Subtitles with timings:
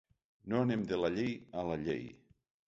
[0.53, 1.29] No anem de la llei
[1.61, 2.03] a la llei.